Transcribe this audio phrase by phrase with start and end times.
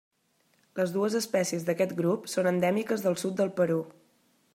[0.79, 3.79] Les dues espècies d'aquest grup són endèmiques del sud del Perú.